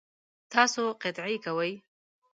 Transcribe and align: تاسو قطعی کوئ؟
تاسو 0.53 0.81
قطعی 1.01 1.37
کوئ؟ 1.45 1.71